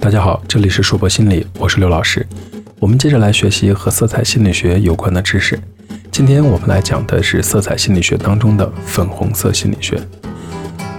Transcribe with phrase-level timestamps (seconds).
[0.00, 2.26] 大家好，这里是硕博心理，我是刘老师。
[2.78, 5.60] 我们接着来学习和色彩心理学有关的知识。
[6.10, 10.00] 今天我们来讲的是色彩心理学当中的粉红色心理学。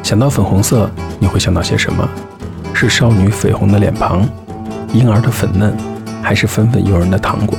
[0.03, 0.87] 想到粉红色，
[1.19, 2.08] 你会想到些什么？
[2.76, 4.24] 是少女绯红的脸庞，
[4.94, 5.76] 婴儿的粉嫩，
[6.22, 7.58] 还是粉粉诱人的糖果？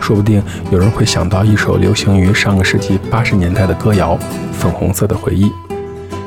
[0.00, 0.40] 说不定
[0.70, 4.16] 有人会想到一首流行于上个世纪八十年代的歌谣
[4.52, 5.46] 《粉红色的回忆》。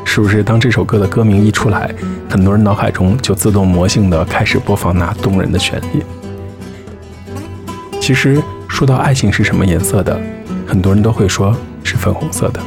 [0.06, 1.90] 是不是当这首歌的歌名一出来，
[2.34, 6.04] 很多人脑海中就自动魔性的开始播放那动人的旋律？
[8.02, 10.20] 其实说到爱情是什么颜色的，
[10.66, 12.60] 很多人都会说是粉红色的。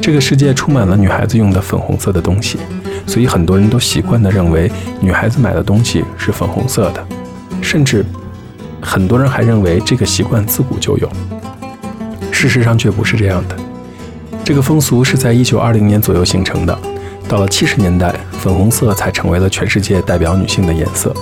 [0.00, 2.60] 这个世界充满了女孩子用的粉红色的东西，
[3.08, 7.04] 所以很多人都习惯的认为女孩子买的东西是粉红色的，
[7.60, 8.06] 甚至
[8.80, 11.10] 很多人还认为这个习惯自古就有。
[12.30, 13.56] 事实上却不是这样的。
[14.44, 16.78] 这个风俗是在一九二零年左右形成的，
[17.30, 21.14] 到了七十年代，粉红色才成为了全世界代表女性的颜色。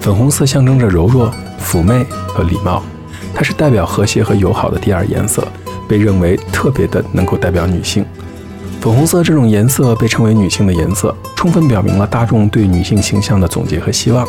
[0.00, 1.30] 粉红色象征着柔弱、
[1.62, 2.82] 妩媚和礼貌，
[3.34, 5.46] 它是代表和谐和友好的第二颜色，
[5.86, 8.02] 被认为特别的能够代表女性。
[8.80, 14.26] 粉红色这种颜色被称为女性的颜色，充分表明了大众对女性形象的总结和希望，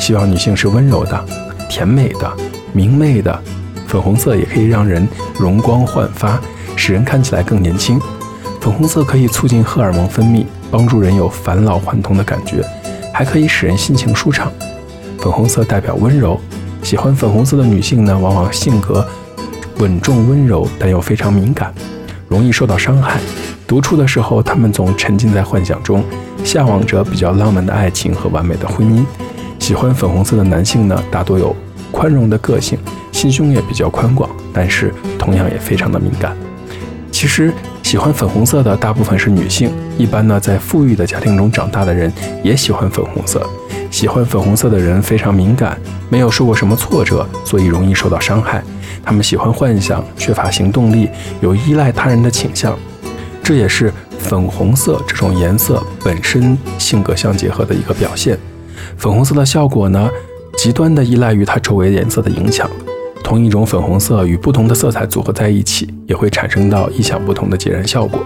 [0.00, 1.24] 希望女性是温柔的、
[1.68, 2.28] 甜美的、
[2.72, 3.40] 明媚的。
[3.86, 5.06] 粉红色也可以让人
[5.38, 6.40] 容光焕发。
[6.74, 8.00] 使人看起来更年轻，
[8.62, 12.64] 粉红色可以促进荷尔蒙分泌，帮助人有返老还童的感觉，
[13.12, 14.52] 还可以使人心情舒畅。
[15.18, 16.38] 粉红色代表温柔，
[16.80, 19.04] 喜欢粉红色的女性呢，往往性格
[19.78, 21.74] 稳重温柔，但又非常敏感，
[22.28, 23.18] 容易受到伤害。
[23.66, 26.04] 独处的时候，她们总沉浸在幻想中，
[26.44, 29.04] 向往着比较浪漫的爱情和完美的婚姻。
[29.58, 31.56] 喜欢粉红色的男性呢，大多有
[31.90, 32.78] 宽容的个性，
[33.10, 36.36] 心胸也比较宽广，但是同样也非常的敏感。
[37.10, 37.52] 其实
[37.92, 42.10] 喜欢粉红色的大部分是女性，一般呢在富裕的家庭中长大的人
[42.42, 43.46] 也喜欢粉红色。
[43.90, 48.64] 喜欢粉红色的人非常敏感，没有受过什么挫折，所以容易受到伤害。
[49.04, 51.10] 他们喜欢幻想，缺乏行动力，
[51.42, 52.74] 有依赖他人的倾向。
[53.42, 58.38] 这也是粉红色这种颜色本身性格相结合的一个表现。
[58.96, 60.08] 粉红色的效果呢，
[60.56, 62.70] 极端的依赖于它周围颜色的影响。
[63.22, 68.20] 同一种粉红色与不同的色彩组合在一起，也会产生到意想不同的截然效果。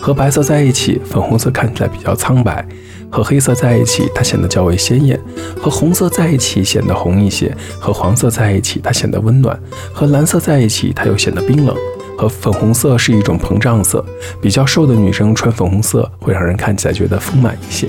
[0.00, 2.62] 和白色在一起，粉红色看起来比较苍白；
[3.10, 5.18] 和黑色在一起，它显得较为鲜艳；
[5.56, 7.50] 和红色在一起，显得红一些；
[7.80, 9.56] 和黄色在一起，它显得温暖；
[9.92, 11.74] 和蓝色在一起，它又显得冰冷。
[12.16, 14.04] 和粉红色是一种膨胀色，
[14.40, 17.88] 比较瘦的女生穿粉红色会让人看起来觉得丰满一些。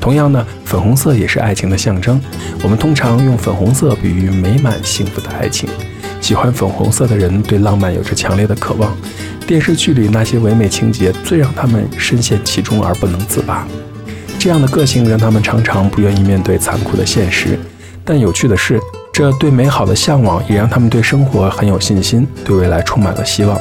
[0.00, 2.20] 同样呢，粉红色也是爱情的象征。
[2.62, 5.68] 我们通常用粉红色比喻美满幸福的爱情。
[6.20, 8.96] 喜欢粉红色的人对浪漫有着强烈的渴望，
[9.46, 13.66] 电视剧里那些唯美情节最让他们深陷其中而不能自拔。
[14.38, 17.58] 这样的个性让他们常常不愿意面对残酷的现实。
[18.04, 18.78] 但有趣的是，
[19.12, 23.58] 这对美好的向往也让他们对生活很有信心，对未来充满了希望。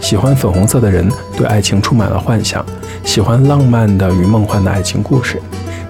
[0.00, 2.64] 喜欢粉红色的人对爱情充满了幻想，
[3.04, 5.40] 喜欢浪漫的与梦幻的爱情故事。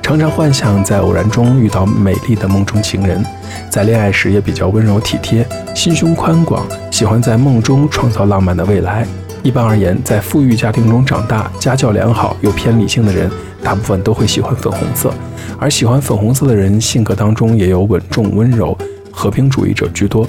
[0.03, 3.25] 常常幻想在偶然中遇到美丽的梦中情人，
[3.71, 9.07] 在恋爱时也比较温柔体贴，心胸宽广，喜欢在梦中创造浪漫的未来。
[9.43, 13.31] 一般而言，在富裕家庭中长大、家教良好又偏理性的人，
[13.63, 15.11] 大部分都会喜欢粉红色。
[15.59, 18.77] 而喜欢粉红色的人，性格当中也有稳重、温柔、
[19.11, 20.29] 和平主义者居多。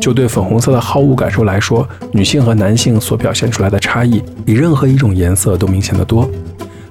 [0.00, 6.30] 就对粉红色的好恶感受来说，女性和男性所表现出来的差异，比任何一种颜色都明显得多。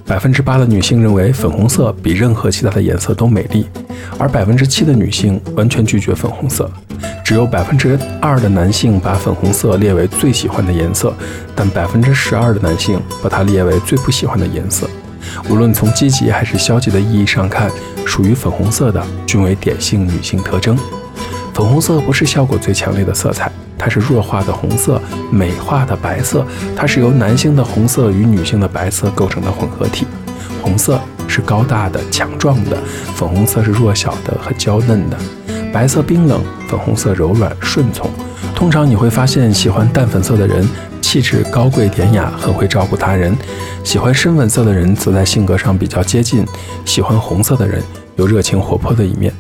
[0.05, 3.67] 百分之八的女性认为粉红色比任何其他的颜色都美丽，
[4.17, 6.69] 而百分之七的女性完全拒绝粉红色。
[7.23, 11.13] 只有百分之二的男性把粉红色列为最喜欢的颜色，
[11.55, 14.89] 但百分之十二的男性把它列为最不喜欢的颜色。
[15.47, 17.69] 无论从积极还是消极的意义上看，
[18.03, 20.75] 属于粉红色的均为典型女性特征。
[21.59, 23.51] 粉红色不是效果最强烈的色彩。
[23.77, 26.45] 它是弱化的红色，美化的白色。
[26.73, 30.07] 它是由男性的红色与女性的白色构成的混合体。
[30.61, 30.97] 红色
[31.27, 32.77] 是高大的、强壮的，
[33.13, 35.17] 粉红色是弱小的和娇嫩的。
[35.73, 38.09] 白色冰冷，粉红色柔软顺从。
[38.55, 40.65] 通常你会发现，喜欢淡粉色的人
[41.01, 43.33] 气质高贵典雅，很会照顾他人；
[43.83, 46.45] 喜欢深粉色的人则在性格上比较接近；
[46.85, 47.83] 喜欢红色的人
[48.15, 49.33] 有热情活泼的一面。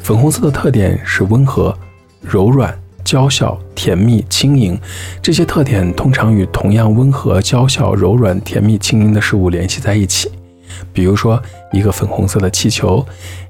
[0.00, 1.76] 粉红色的特点是温和、
[2.22, 2.76] 柔软。
[3.02, 4.78] 娇小、甜蜜、轻盈，
[5.20, 10.30] 这些特点通常与同样温和、娇小、柔软、甜蜜、轻盈的事物联系在一起。
[10.92, 13.04] 比如说，一个粉红色的气球，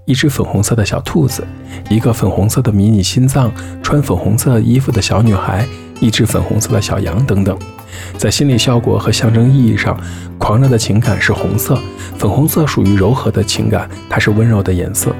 [0.07, 1.47] 一只粉红色的小兔子，
[1.91, 3.53] 一个粉红色的迷你心脏，
[3.83, 5.67] 穿粉红色衣服的小女孩，
[6.01, 7.59] 一只粉红色的小羊等等。
[8.17, 9.99] 在心理效果和象征意义上，
[10.39, 11.79] 狂热的情感是红色，
[12.17, 15.15] 粉红色属于柔和的情感，它是温柔的颜色。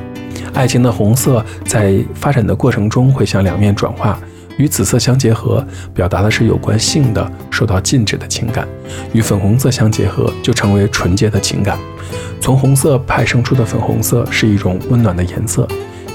[0.53, 4.19] 爱情的红色在发展的过程中会向两面转化，
[4.59, 5.65] 与紫色相结合，
[5.95, 8.67] 表达的是有关性的受到禁止的情感；
[9.13, 11.79] 与粉红色相结合，就成为纯洁的情感。
[12.41, 15.67] 从红色派生出的粉红色是一种温暖的颜色，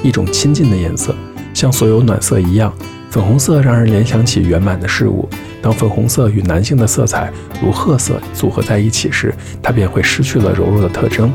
[0.03, 1.15] 一种亲近的颜色，
[1.53, 2.73] 像所有暖色一样。
[3.09, 5.27] 粉红色让人联想起圆满的事物。
[5.61, 7.31] 当粉红色与男性的色彩
[7.63, 9.33] 如褐色组合在一起时，
[9.63, 11.31] 它便会失去了柔弱的特征，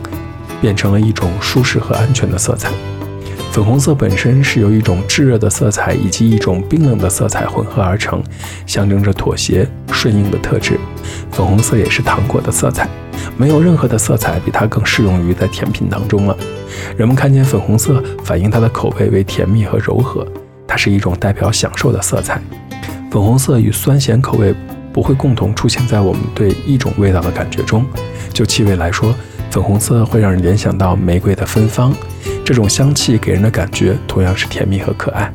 [0.60, 2.70] 变成了一种舒适和安全的色彩。
[3.52, 8.22] 粉红色本身是由一种炙热的色彩以及一种冰冷的色彩混合而成，
[8.64, 10.78] 象征着妥协、顺应的特质。
[11.32, 12.88] 粉红色也是糖果的色彩，
[13.36, 16.36] 没有任何的色彩比它更适用于在甜品当中了。
[16.96, 20.24] 人们看见粉红色，反映它的口味为甜蜜和柔和。
[20.68, 22.40] 它是一种代表享受的色彩，
[23.10, 24.54] 粉红色与酸咸口味
[24.92, 27.84] 不会共同出现在我们对一种味道的感觉中。
[28.32, 29.12] 就气味来说，
[29.50, 31.92] 粉红色会让人联想到玫瑰的芬芳，
[32.44, 35.30] 这种香气给人的感觉同样是甜蜜和可爱。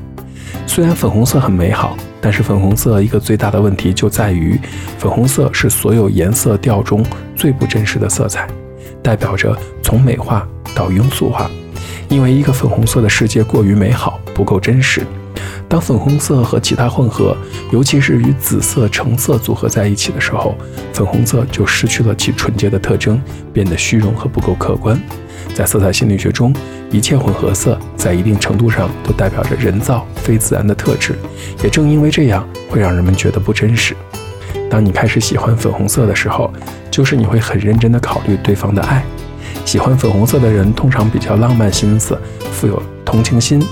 [0.66, 4.58] 虽然粉红色很美好，但是粉红色一个最大的问题就在于，
[4.98, 8.48] 粉红色是所有颜色调中最不真实的色彩，
[9.04, 11.52] 代表着从美化到庸俗化，
[12.08, 15.06] 因为一个粉红色的世界过于美好，不够真实。
[15.68, 17.36] 当粉红色和其他混合，
[17.72, 20.56] 尤其是与紫色、橙色组合在一起的时候，
[20.94, 23.22] 粉红色就失去了其纯洁的特征，
[23.52, 25.00] 变得虚荣和不够客观。
[25.54, 26.54] 在色彩心理学中，
[26.92, 31.16] 一切混合色在一定程度上都代表着人造、非自然的特质。
[31.64, 33.96] 也正因为这样，会让人们觉得不真实。
[34.70, 36.52] 当你开始喜欢粉红色的时候，
[36.92, 39.04] 就是你会很认真地考虑对方的爱。
[39.64, 42.18] 喜欢粉红色的人通常比较浪漫心思，
[42.52, 43.64] 富有同情心。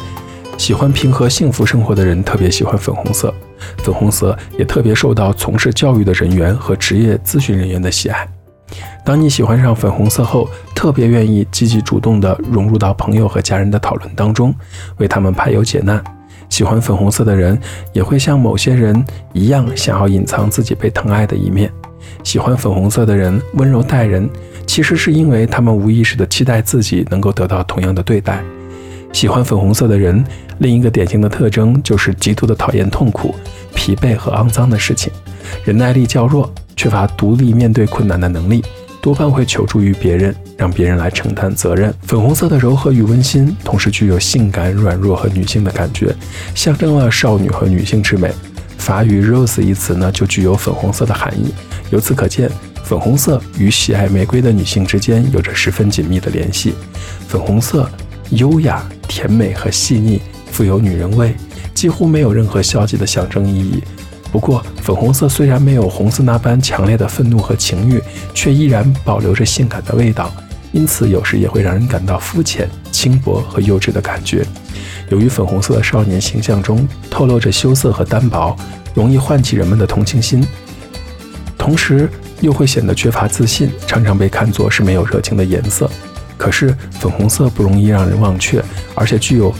[0.57, 3.33] 喜欢平和幸福生活的人特别喜欢粉红色，
[3.79, 8.27] 粉红色也特别受到从事教育的人员和职业咨询人员的喜爱。
[9.03, 14.55] 当你喜欢上粉红色后，特别愿意积极主动地融入到朋友和家人的讨论当中，
[14.97, 16.01] 为他们排忧解难。
[16.49, 17.59] 喜欢粉红色的人
[17.91, 19.03] 也会像某些人
[19.33, 21.69] 一样，想要隐藏自己被疼爱的一面。
[22.23, 24.29] 喜欢粉红色的人温柔待人，
[24.65, 28.41] 其实是因为他们无意识地期待自己能够得到同样的对待。
[29.13, 30.21] 喜欢粉红色的人，
[30.57, 33.33] 另一个典型的特征就是极度的讨厌痛苦、
[33.73, 35.13] 疲惫和肮脏的事情，
[35.63, 38.61] 忍耐力较弱，缺乏独立面对困难的能力，
[39.01, 41.93] 多半会求助于别人，让别人来承担责任。
[42.01, 46.13] 粉红色的柔和与温馨，同时具有性感、软弱和女性的感觉，
[46.55, 48.29] 象征了少女和女性之美。
[48.79, 51.53] 法语 “rose” 一词呢，就具有粉红色的含义。
[51.91, 52.49] 由此可见，
[52.83, 56.73] 粉红色与喜爱玫瑰的女性之间有着十分紧密的联系。
[57.27, 57.87] 粉红色。
[58.31, 60.21] 优雅、甜美和细腻，
[60.51, 61.35] 富有女人味，
[61.73, 63.83] 几乎没有任何消极的象征意义。
[64.31, 68.01] 不过，粉红色虽然没有红色那般强烈的愤怒和情欲，
[68.33, 70.33] 却依然保留着性感的味道，
[70.71, 74.43] 因此有时也会让人感到肤浅、轻薄和幼稚的感觉。
[75.09, 78.55] 由于粉红色的少年形象中透露着羞涩和单薄，
[78.95, 80.43] 容易唤起人们的同情心，
[81.55, 82.09] 同时
[82.41, 85.87] 又会显得缺乏自信，常常被看作是没有热情的颜色。
[86.37, 88.63] 可是粉红色不容易让人忘却，
[88.95, 89.53] 而且具有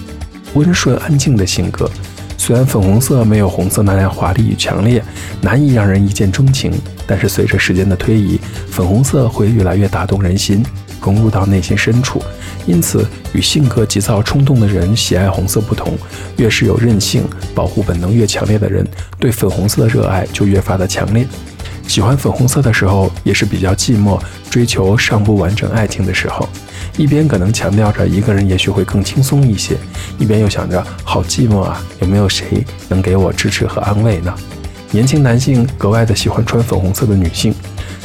[0.54, 1.90] 温顺安静的性格。
[2.38, 5.02] 虽然粉红色没有红色那样华丽与强烈，
[5.40, 6.74] 难以让人一见钟情，
[7.08, 8.38] 但是随着时间的推移，
[8.70, 10.66] 粉红色会越来越打动人心，
[11.02, 12.22] 融入到内心深处。
[12.66, 15.98] 因此，与性格急躁冲动的人喜爱红色不同，
[16.36, 17.24] 越是有韧性、
[17.56, 18.86] 保护本能越强烈的人，
[19.20, 21.26] 对粉红色的热爱就越发的强烈。
[21.88, 26.48] 喜欢粉红色的时候，也是比较寂寞、追求尚不完整爱情的时候。
[26.98, 29.76] 一边可能强调着一个人也许会更轻松一些，
[30.18, 34.34] 一边又想着好寂寞啊，有没有谁能给我支持和安慰呢？
[34.92, 37.54] 年轻男性格外的喜欢穿粉红色的女性，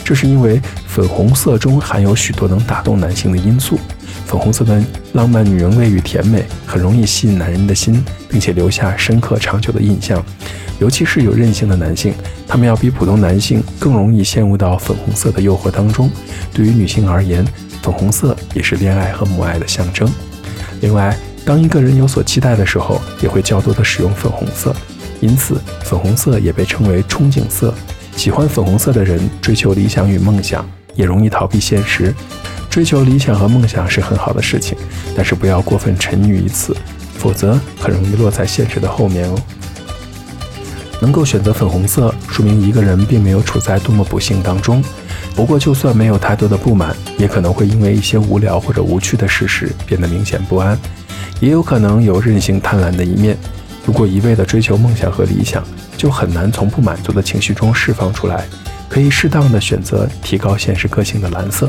[0.05, 3.79] 这是因为粉红色中含有许多能打动男性的因素。
[4.29, 4.79] 粉红色的
[5.15, 10.23] 浪漫女人味与甜美，很容易吸引男人的心，并且留下深刻长久的印象。
[10.79, 12.13] 尤其是有韧性的男性，
[12.47, 16.11] 他们要比普通男性更容易陷入到粉红色的诱惑当中。
[16.53, 17.43] 对于女性而言，
[17.83, 20.07] 粉红色也是恋爱和母爱的象征。
[20.83, 21.17] 另外，
[21.47, 24.77] 当一个人有所期待的时候，也会较多的使用粉红色，
[25.21, 27.73] 因此粉红色也被称为憧憬色。
[28.15, 32.15] 喜欢粉红色的人追求理想与梦想，也容易逃避现实。
[32.79, 34.79] 追求理想和梦想是很好的事情，
[35.17, 36.77] 但是不要过分沉溺于此，
[37.15, 39.37] 否则很容易落在现实的后面哦。
[41.01, 44.81] 能够选择粉红色，说明一个人并没有处在多么不幸当中。
[45.35, 50.79] 不过，就算没有太多的不满，也可能会因为一些无聊或者无趣的事实变得明显不安，
[51.41, 53.37] 也有可能有任性贪婪的一面。
[53.85, 55.65] 如果一味地追求梦想和理想，
[55.97, 58.47] 就很难从不满足的情绪中释放出来。
[58.89, 61.69] 可以适当的选择提高现实个性的蓝色。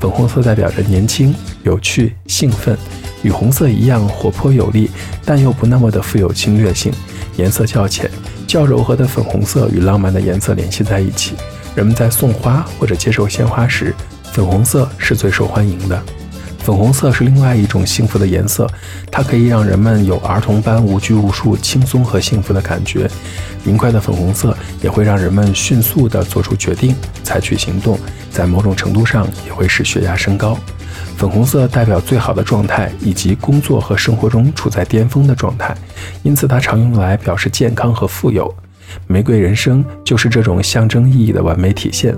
[0.00, 2.76] 粉红色代表着年轻、有趣、兴奋，
[3.22, 4.90] 与红色一样活泼有力，
[5.24, 6.92] 但又不那么的富有侵略性。
[7.36, 8.10] 颜色较浅、
[8.46, 11.34] 较柔和的粉红色与浪漫的颜色联系在一起。
[11.74, 13.94] 人们在送花或者接受鲜花时，
[14.32, 16.02] 粉红色是最受欢迎的。
[16.68, 18.70] 粉红色是另外一种幸福的颜色，
[19.10, 23.10] 它可以让人们有儿童般无拘无束、轻松和幸福的感觉。
[23.64, 27.98] 明快的粉红色也会让人们迅速地做出决定、采取行动，
[28.30, 30.58] 在某种程度上也会使血压升高。
[31.16, 35.74] 粉红色代表最好的状态以及工作和生活中处在巅峰的状态，
[36.22, 38.54] 因此它常用来表示健康和富有。
[39.06, 42.14] 玫瑰人生就是这种象征意义的完美体现。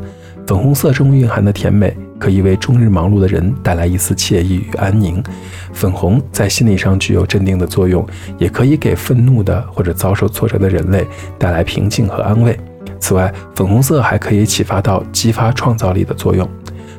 [0.46, 5.22] 粉红色中蕴含的甜美，可以为终日忙碌的人带来一丝惬意与安宁。
[5.72, 8.04] 粉红在心理上具有镇定的作用，
[8.36, 11.06] 也可以给愤怒的或者遭受挫折的人类
[11.38, 12.58] 带来平静和安慰。
[12.98, 16.48] 此外，粉红色还可以启发到激发创造力的作用。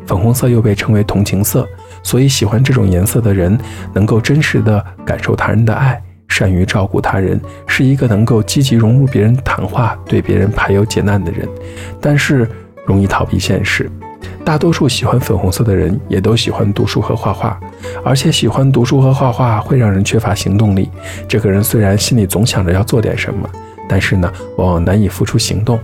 [0.08, 1.68] 粉红色又被称为同情色，
[2.02, 3.58] 所以喜欢这种颜色的人
[3.94, 11.48] 能够真实地感受他人的爱，善于照顾他人，是一个能够积极融入别人谈话、对别人排忧解难的人。
[12.02, 12.50] 但是，
[12.92, 13.90] 容易逃避现实，
[14.44, 17.58] 大多数喜欢粉红色的人也都喜欢读书和画画，
[18.04, 20.90] 而且喜欢读书和画画会让人缺乏行动力。
[21.26, 23.50] 这个人虽然心里总想着要做点什么，
[23.88, 25.80] 但是呢，往往难以付出行动。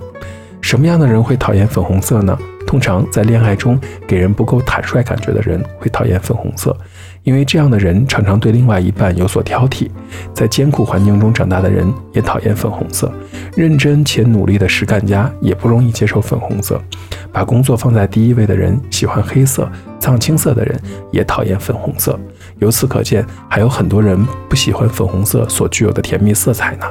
[0.68, 2.38] 什么样的人会讨厌粉红色呢？
[2.68, 6.76] 通常在恋爱中给人不够坦率感觉的人会讨厌粉红色，
[7.24, 9.90] 因为这样的人常常对另外一半有所挑剔。
[10.34, 13.10] 在艰苦环境中长大的人也讨厌粉红色，
[13.56, 16.78] 认真且努力的实干家也不容易接受粉红色。
[17.32, 19.72] 把工作放在第一位的人喜欢黑色，
[20.02, 20.78] 藏青色的人
[21.14, 22.20] 也讨厌粉红色。
[22.60, 26.86] 由此可见，还有很多人不喜欢粉红色所具有的甜蜜色彩呢。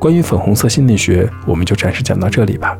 [0.00, 2.76] 关于粉红色心理学，我们就暂时讲到这里吧。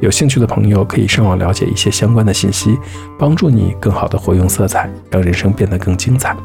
[0.00, 2.78] 有兴趣的朋友可以上网了解一些相关的信息，
[3.18, 6.36] 帮助你更好的活用色彩，让人生变得更精彩。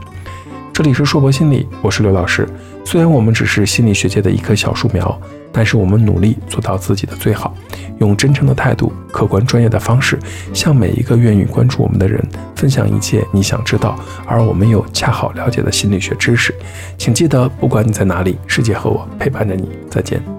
[0.73, 2.47] 这里是硕博心理，我是刘老师。
[2.83, 5.19] 虽然我们只是心理学界的一棵小树苗，
[5.51, 7.55] 但是我们努力做到自己的最好，
[7.99, 10.19] 用真诚的态度、客观专业的方式，
[10.53, 12.21] 向每一个愿意关注我们的人
[12.57, 16.53] 分享一切你想知道而我们又恰好了解的心理学知识。
[16.97, 19.69] 请记得，不管你在哪里，世界和我陪伴着你。
[19.89, 20.34] 再见。